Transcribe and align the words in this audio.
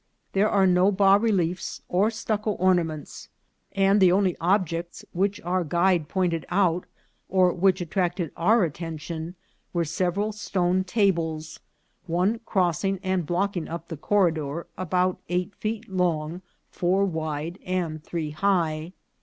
There 0.33 0.49
are 0.49 0.65
no 0.65 0.91
bas 0.91 1.21
reliefs 1.21 1.83
or 1.87 2.09
stucco 2.09 2.53
ornaments; 2.53 3.29
and 3.71 4.01
the 4.01 4.11
only 4.11 4.35
objects 4.41 5.05
which 5.13 5.39
our 5.41 5.63
guide 5.63 6.07
point 6.09 6.33
ed 6.33 6.43
out 6.49 6.87
or 7.29 7.53
which 7.53 7.81
attracted 7.81 8.31
our 8.35 8.63
attention, 8.63 9.35
were 9.73 9.85
several 9.85 10.31
stone 10.31 10.83
tables, 10.83 11.59
one 12.07 12.39
crossing 12.47 12.99
and 13.03 13.27
blocking 13.27 13.67
up 13.67 13.89
the 13.89 13.95
corridor, 13.95 14.65
about 14.75 15.19
eight 15.29 15.53
feet 15.53 15.87
long, 15.87 16.41
four 16.71 17.05
wide, 17.05 17.59
and 17.63 18.03
three 18.03 18.31
high. 18.31 18.93